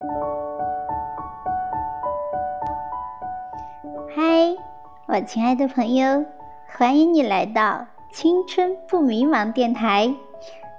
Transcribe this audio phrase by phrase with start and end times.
[0.00, 0.06] 嗨，
[5.06, 6.24] 我亲爱的朋友，
[6.66, 10.14] 欢迎你来到青春不迷茫电台。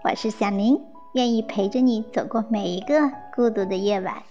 [0.04, 4.24] 我是小宁，愿意陪着你走过每一个孤独的夜晚。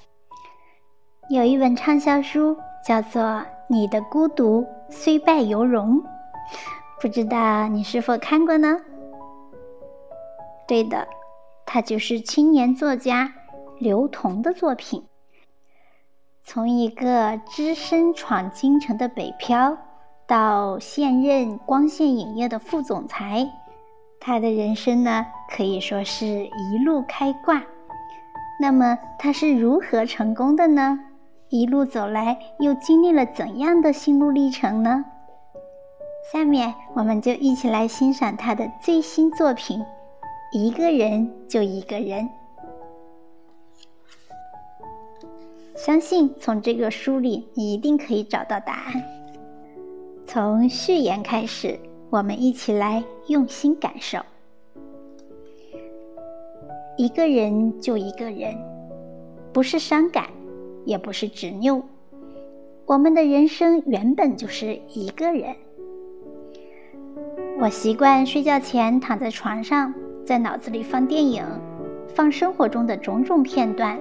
[1.29, 3.23] 有一本畅销书叫做
[3.69, 5.99] 《你的孤独虽败犹荣》，
[7.01, 8.81] 不知道你是否看过呢？
[10.67, 11.07] 对的，
[11.65, 13.35] 它就是青年作家
[13.81, 15.05] 刘同的作品。
[16.45, 19.79] 从一个只身闯京城的北漂，
[20.27, 23.49] 到现任光线影业的副总裁，
[24.21, 27.63] 他的人生呢可以说是一路开挂。
[28.61, 31.01] 那么他是如何成功的呢？
[31.49, 35.05] 一路走来又经历了怎样的心路历程呢？
[36.33, 39.81] 下面我们就一起来欣赏他的最新作品
[40.53, 42.25] 《一个人就一个人》。
[45.83, 49.03] 相信从这个书里，你一定可以找到答案。
[50.27, 54.19] 从序言开始，我们一起来用心感受。
[56.99, 58.55] 一个人就一个人，
[59.55, 60.27] 不是伤感，
[60.85, 61.83] 也不是执拗。
[62.85, 65.57] 我们的人生原本就是一个人。
[67.59, 69.95] 我习惯睡觉前躺在床上，
[70.27, 71.43] 在脑子里放电影，
[72.09, 73.99] 放生活中的种种片段。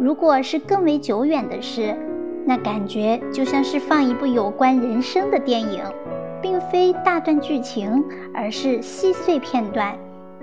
[0.00, 1.96] 如果是更为久远的事，
[2.44, 5.82] 那感觉就像是放一部有关人生的电影，
[6.40, 9.98] 并非大段剧情，而是细碎片段，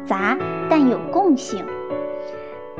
[0.05, 0.37] 杂
[0.69, 1.63] 但有共性。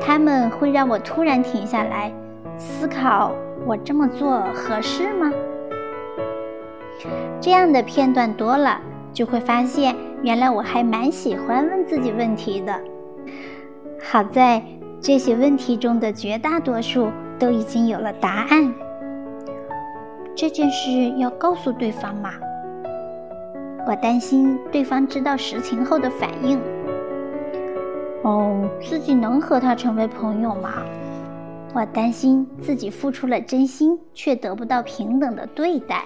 [0.02, 2.12] 他们会让我突然停下来，
[2.58, 3.32] 思考
[3.66, 5.32] 我这么做合适吗？
[7.40, 8.82] 这样的片段多了，
[9.14, 12.82] 就会发现原来我还蛮喜欢问自己问题的。
[14.04, 14.62] 好在。
[15.06, 18.74] 这些问题中的绝大多数都已经有了答案。
[20.36, 22.32] 这件事要告诉对方吗？
[23.88, 26.60] 我担心对方知道实情后的反应。
[28.24, 30.82] 哦，自己能和他成为朋友吗？
[31.76, 36.06] 我担心自己付出了真心，却得不到平等的对待。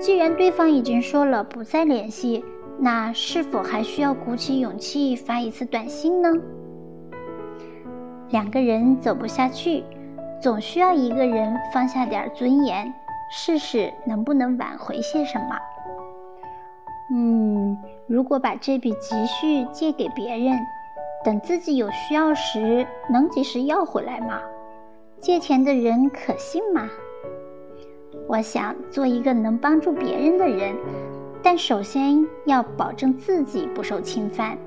[0.00, 2.42] 既然对方已经说了不再联系，
[2.78, 6.32] 那是否还需要鼓起勇气发一次短信呢？
[8.30, 9.84] 两个人走不下去，
[10.40, 12.92] 总需要一个人放下点尊严，
[13.30, 15.58] 试试能不能挽回些什么。
[17.10, 20.58] 嗯，如果把这笔积蓄借给别人，
[21.24, 24.40] 等自己有需要时能及时要回来吗？
[25.20, 26.88] 借钱的人可信吗？
[28.28, 30.76] 我想做一个能帮助别人的人，
[31.42, 34.58] 但首先要保证自己不受侵犯。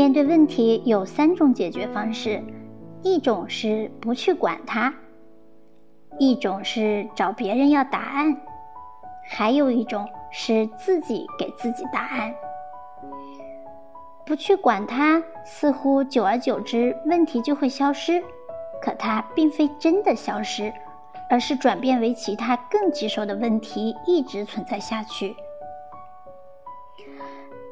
[0.00, 2.42] 面对问题有三种解决方式：
[3.02, 4.90] 一种是不去管它；
[6.18, 8.32] 一种是找别人要答案；
[9.28, 12.34] 还有一种是自己给自己答案。
[14.24, 18.24] 不去管它，似乎久而久之问题就会消失，
[18.80, 20.72] 可它并非真的消失，
[21.28, 25.36] 而是转变为其他更棘手的问题一直存在下去。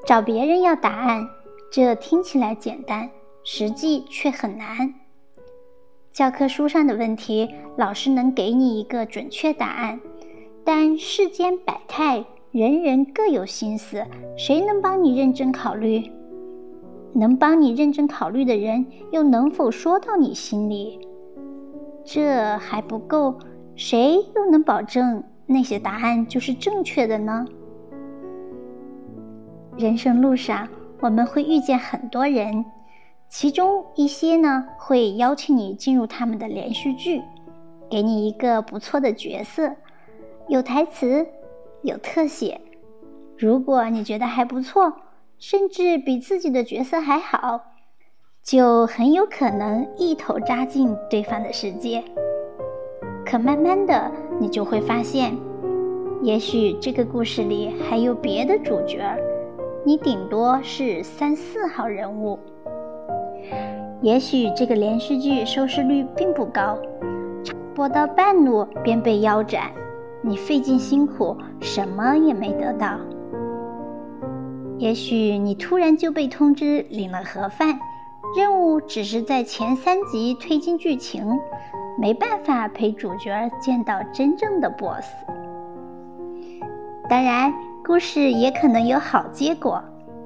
[0.04, 1.26] 找别人要答案。
[1.70, 3.10] 这听起来简单，
[3.44, 4.94] 实际却很难。
[6.12, 10.00] 教科书上的问题，老师能给你一个准确答案，
[10.64, 14.02] 但世间百态，人人各有心思，
[14.36, 16.10] 谁能帮你认真考虑？
[17.12, 21.06] 能帮你认真考虑的人，又能否说到你心里？
[22.02, 23.38] 这还不够，
[23.76, 27.46] 谁又能保证那些答案就是正确的呢？
[29.76, 30.66] 人生路上。
[31.00, 32.64] 我们会遇见很多人，
[33.28, 37.22] 其中一些呢会邀请你进入他们的连续剧，
[37.88, 39.76] 给你一个不错的角色，
[40.48, 41.28] 有台词，
[41.82, 42.60] 有特写。
[43.36, 44.92] 如果你觉得还不错，
[45.38, 47.62] 甚至比自己的角色还好，
[48.42, 52.02] 就很有可能一头扎进对方的世界。
[53.24, 54.10] 可慢慢的，
[54.40, 55.38] 你就会发现，
[56.22, 58.98] 也许这个故事里还有别的主角。
[59.88, 62.38] 你顶多是三四号人物，
[64.02, 66.76] 也许这个连续剧收视率并不高，
[67.74, 69.72] 播到半路便被腰斩，
[70.20, 72.98] 你费尽辛苦什么也没得到。
[74.76, 77.80] 也许你突然就被通知领了盒饭，
[78.36, 81.24] 任务只是在前三集推进剧情，
[81.98, 85.06] 没办法陪主角见到真正的 BOSS。
[87.08, 87.54] 当然。
[87.88, 89.82] 故事也可能有好结果，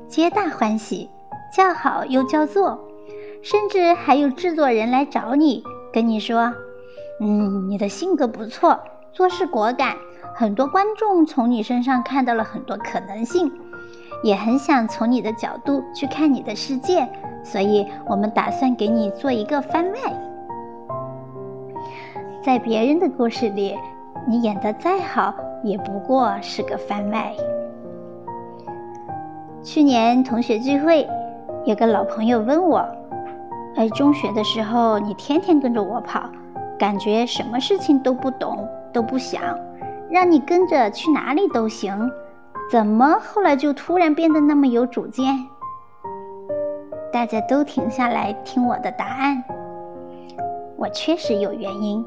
[0.09, 1.09] 皆大欢喜，
[1.57, 2.77] 叫好又叫座，
[3.41, 5.63] 甚至还有制作人来找你，
[5.93, 6.53] 跟你说
[7.23, 8.81] ：“嗯，你的性格不错，
[9.13, 9.95] 做事果敢，
[10.35, 13.53] 很多观众从你身上看到了很多可能性，
[14.25, 17.09] 也很想从你的角度去看你的世界，
[17.45, 19.99] 所以我们打算给你做一个番外。”
[22.43, 23.79] 在别人的故事里，
[24.27, 25.33] 你演得再好，
[25.63, 27.33] 也不过是个番外。
[29.63, 31.09] 去年同学聚会，
[31.65, 32.85] 有个老朋友问我。
[33.77, 36.29] 哎，中学的时候你天天跟着我跑，
[36.79, 39.41] 感觉什么事情都不懂都不想，
[40.11, 42.11] 让你跟着去哪里都行，
[42.71, 45.27] 怎么后来就突然变得那么有主见？
[47.13, 49.43] 大家都停下来听我的答案。
[50.77, 52.05] 我确实有原因，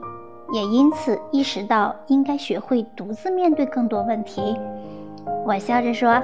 [0.53, 4.57] 也因此意识到应该学会独自面对更多问题。
[5.45, 6.21] 我笑着说：“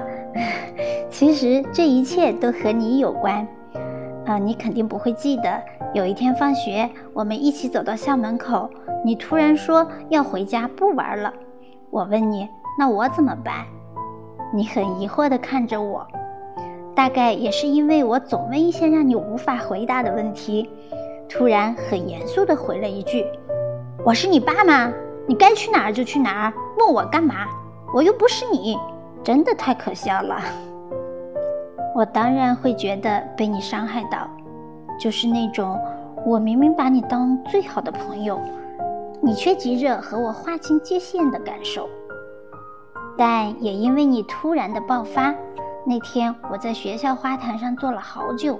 [1.10, 3.46] 其实这一切都和你有关。”
[4.24, 5.60] 啊，你肯定不会记得，
[5.92, 8.70] 有一天放学，我们一起走到校门口，
[9.04, 11.32] 你突然说要回家不玩了。
[11.90, 12.48] 我问你，
[12.78, 13.66] 那我怎么办？
[14.54, 16.06] 你很疑惑地看着我，
[16.94, 20.70] 大概也是因为我总问一些让你无法回答的问题，
[21.28, 23.24] 突然很严肃地回了一句
[24.04, 24.92] ：“我是你爸吗？
[25.28, 27.46] 你该去哪儿就去哪儿，问我干嘛？
[27.94, 28.76] 我又不是你，
[29.22, 30.40] 真的太可笑了。
[31.94, 34.28] ”我当然会觉得被你伤害到，
[34.98, 35.78] 就是那种
[36.26, 38.40] 我明明把你当最好的朋友，
[39.20, 41.88] 你却急着和我划清界限的感受。
[43.16, 45.32] 但也因为你突然的爆发，
[45.86, 48.58] 那天我在学校花坛上坐了好久，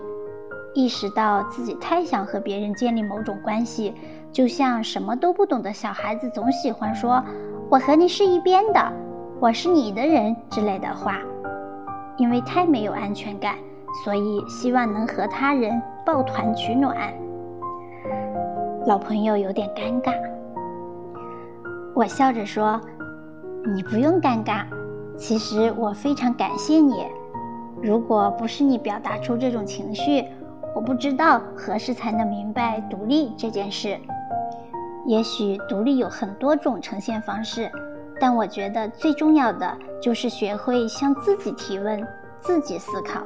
[0.72, 3.92] 意识到自己太想和别人建立某种关系，
[4.32, 7.22] 就像什么都不懂的小孩子总喜欢说
[7.68, 8.92] “我和你是一边的，
[9.38, 11.18] 我是你的人”之类的话。
[12.16, 13.56] 因为太没有安全感，
[14.04, 16.96] 所以希望能和他人抱团取暖。
[18.86, 20.12] 老朋友有点尴尬，
[21.94, 22.80] 我笑着说
[23.74, 24.64] ：“你不用尴尬，
[25.16, 27.06] 其实我非常感谢你。
[27.82, 30.24] 如果不是你表达出这种情绪，
[30.74, 33.98] 我不知道何时才能明白独立这件事。
[35.06, 37.70] 也许独立有很多种呈现方式。”
[38.20, 42.06] 但我觉得最重要的就是学会向自己提问、
[42.40, 43.20] 自己思考、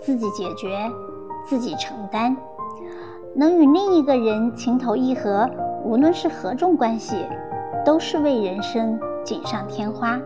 [0.00, 0.90] 自己解决、
[1.46, 2.36] 自己承担。
[3.32, 5.48] 能与另一个人情投意合，
[5.84, 7.24] 无论是何种关系，
[7.84, 10.20] 都是为人生锦上添花。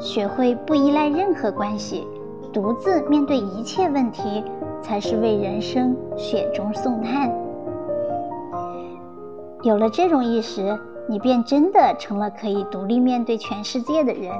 [0.00, 2.04] 学会不依赖任何关系，
[2.52, 4.42] 独自面对一切问题，
[4.82, 7.30] 才是为人生雪中送炭。
[9.64, 10.78] 有了这种意识。
[11.06, 14.32] 你便真的成了可以独立面对全世界的人，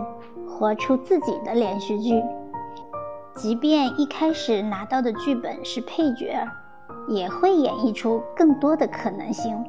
[0.49, 2.23] 活出自己的连续剧。
[3.37, 6.35] 即便一开始拿到的剧本是配角，
[7.07, 9.63] 也会演绎出更多的可能性。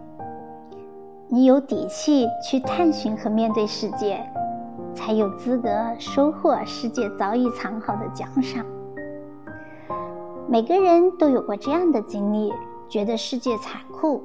[1.27, 4.25] 你有底气去探寻和面对世界，
[4.93, 5.69] 才有资格
[5.99, 8.65] 收获世界早已藏好的奖赏。
[10.47, 12.53] 每个人都有过这样的经历：
[12.87, 14.23] 觉得世界残酷，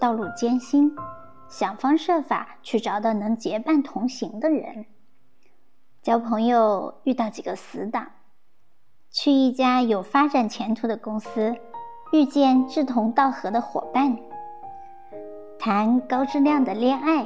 [0.00, 0.94] 道路艰辛。
[1.48, 4.84] 想方设法去找到能结伴同行的人，
[6.02, 8.08] 交朋友遇到几个死党，
[9.10, 11.56] 去一家有发展前途的公司，
[12.12, 14.18] 遇见志同道合的伙伴，
[15.58, 17.24] 谈高质量的恋爱，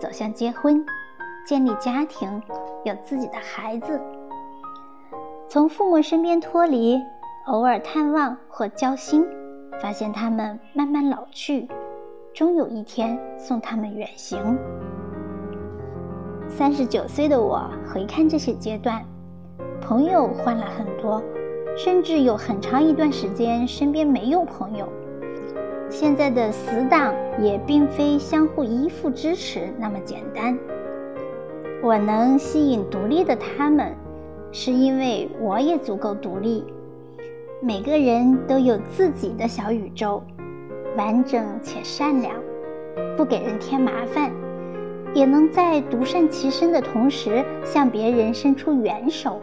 [0.00, 0.84] 走向结婚，
[1.46, 2.42] 建立家庭，
[2.84, 4.00] 有自己的孩子，
[5.48, 7.00] 从父母身边脱离，
[7.46, 9.24] 偶尔探望或交心，
[9.80, 11.68] 发现他们慢慢老去。
[12.34, 14.58] 终有一天送他们远行。
[16.48, 19.04] 三十九岁的我回看这些阶段，
[19.82, 21.22] 朋友换了很多，
[21.76, 24.88] 甚至有很长一段时间身边没有朋友。
[25.90, 30.58] 现在的死党也并非相互依附支持那么简单。
[31.82, 33.94] 我能吸引独立的他们，
[34.52, 36.64] 是因为我也足够独立。
[37.60, 40.22] 每个人都有自己的小宇宙。
[40.96, 42.34] 完整且善良，
[43.16, 44.30] 不给人添麻烦，
[45.14, 49.40] 也能在独善其身的同时向别人伸出援手。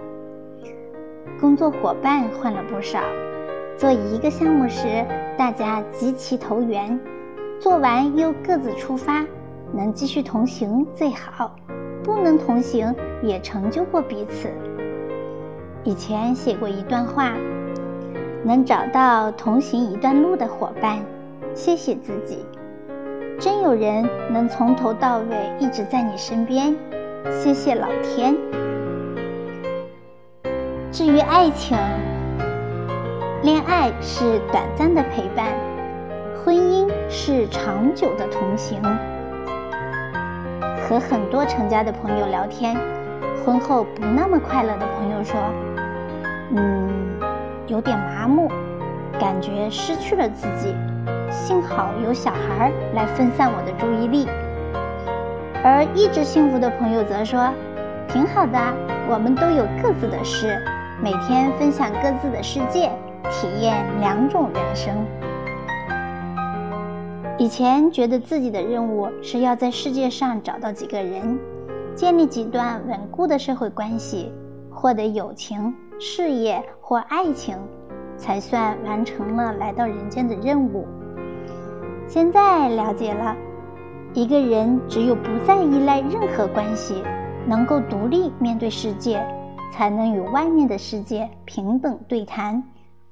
[1.40, 3.00] 工作伙伴换了不少，
[3.78, 5.06] 做一个项目时
[5.38, 7.00] 大家极其投缘，
[7.60, 9.26] 做完又各自出发，
[9.74, 11.56] 能继续同行最好，
[12.04, 14.50] 不能同行也成就过彼此。
[15.84, 17.34] 以前写过一段话：
[18.44, 21.00] 能找到同行一段路的伙伴。
[21.54, 22.46] 谢谢自己，
[23.40, 25.26] 真有人能从头到尾
[25.60, 26.76] 一直在你身边。
[27.42, 28.36] 谢谢老天。
[30.92, 31.78] 至于爱情，
[33.44, 35.48] 恋爱是短暂的陪伴，
[36.44, 38.82] 婚姻是长久的同行。
[40.82, 42.76] 和很多成家的朋友聊天，
[43.46, 45.36] 婚后不那么快乐的朋友说
[46.56, 46.90] ：“嗯，
[47.68, 48.50] 有点麻木，
[49.20, 50.74] 感觉失去了自己。
[51.32, 54.28] 幸好有小孩来分散我的注意力。”
[55.64, 57.52] 而一直幸福的朋友则说
[58.08, 58.58] ：“挺好的，
[59.10, 60.58] 我们都有各自的事，
[61.04, 62.90] 每天分享各自的世界，
[63.30, 64.96] 体验两种人生。”
[67.38, 71.40] 以前觉得自己的任务是要在世界上找到几个人，
[71.96, 74.34] 建立几段稳固的社会关系，
[74.70, 77.58] 获得友情、事业或爱情，
[78.18, 80.88] 才算完成了来到人间的任务。
[82.10, 83.38] 现在了解了，
[84.16, 87.04] 一个人只有不再依赖任何关系，
[87.48, 89.24] 能够独立面对世界，
[89.72, 92.64] 才能与外面的世界平等对谈。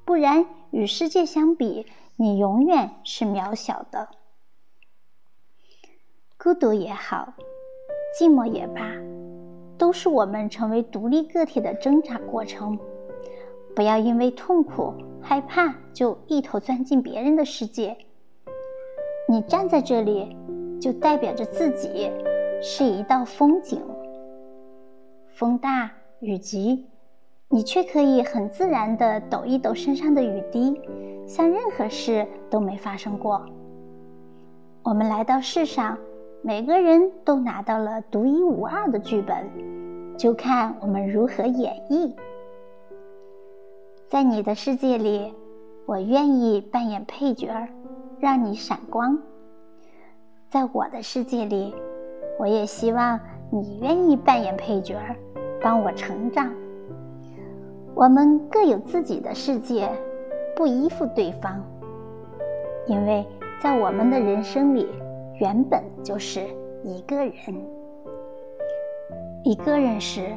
[0.04, 1.86] 不然，与世界相比，
[2.16, 4.08] 你永远是渺小的。
[6.36, 7.34] 孤独也好，
[8.18, 8.82] 寂寞也罢，
[9.78, 12.76] 都是我们成为独立个体的挣扎过程。
[13.76, 17.96] 不要因为痛苦、害怕就一头钻进别人的世界。
[19.30, 20.34] 你站在这里，
[20.80, 22.10] 就代表着自己
[22.62, 23.78] 是一道风景。
[25.28, 26.86] 风大雨急，
[27.50, 30.80] 你却可以很自然地抖一抖身上的雨滴，
[31.26, 33.44] 像任何事都没发生过。
[34.82, 35.98] 我们来到世上。
[36.40, 39.44] 每个人都拿到了独一无二的剧本，
[40.16, 42.14] 就看我们如何演绎。
[44.06, 45.34] 在你的世界里，
[45.84, 47.68] 我愿意扮演配角儿，
[48.20, 49.16] 让你闪光；
[50.48, 51.74] 在我的世界里，
[52.38, 53.18] 我也希望
[53.50, 55.16] 你愿意扮演配角儿，
[55.60, 56.52] 帮我成长。
[57.94, 59.88] 我们各有自己的世界，
[60.56, 61.62] 不依附对方，
[62.86, 63.26] 因为
[63.60, 64.86] 在我们的人生里。
[65.40, 66.40] 原本就是
[66.82, 67.32] 一个人，
[69.44, 70.34] 一个人时，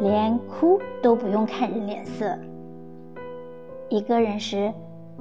[0.00, 2.38] 连哭都不用看人脸色。
[3.88, 4.72] 一个人时，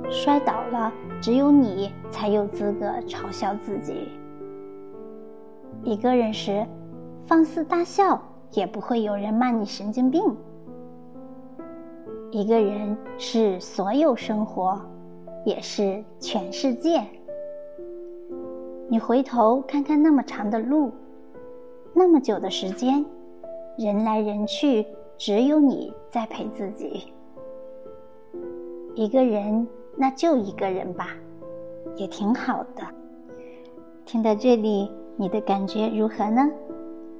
[0.09, 4.07] 摔倒了，只有你才有资格嘲笑自己。
[5.83, 6.65] 一个人时，
[7.25, 10.21] 放肆大笑也不会有人骂你神经病。
[12.31, 14.79] 一个人是所有生活，
[15.45, 17.01] 也是全世界。
[18.89, 20.91] 你回头看看那么长的路，
[21.93, 23.05] 那么久的时间，
[23.77, 24.85] 人来人去，
[25.17, 27.13] 只有你在陪自己。
[28.95, 31.09] 一个人，那就一个人吧，
[31.95, 32.83] 也挺好的。
[34.05, 36.49] 听到这里，你的感觉如何呢？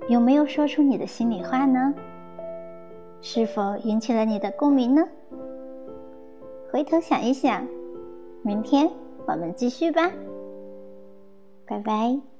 [0.07, 1.93] 有没有说出你的心里话呢？
[3.21, 5.03] 是否引起了你的共鸣呢？
[6.71, 7.67] 回头想一想，
[8.43, 8.89] 明天
[9.25, 10.11] 我们继续吧。
[11.65, 12.36] 拜拜。